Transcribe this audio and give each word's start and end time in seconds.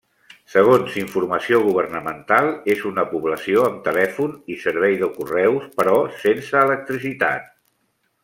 Segons 0.51 0.93
informació 1.01 1.59
governamental, 1.65 2.49
és 2.75 2.81
una 2.91 3.03
població 3.11 3.67
amb 3.67 3.83
telèfon 3.89 4.33
i 4.55 4.57
servei 4.65 4.97
de 5.03 5.11
correus, 5.19 5.69
però 5.83 5.97
sense 6.23 6.65
electricitat. 6.65 7.47